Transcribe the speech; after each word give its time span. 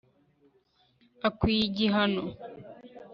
akwiye 1.27 1.63
igihano 1.69 2.21